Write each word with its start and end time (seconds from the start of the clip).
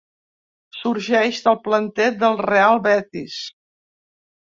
Sorgeix 0.77 1.43
del 1.49 1.59
planter 1.69 2.09
del 2.25 2.43
Real 2.49 2.85
Betis. 2.91 3.41